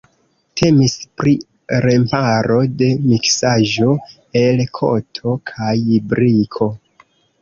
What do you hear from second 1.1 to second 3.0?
pri remparo de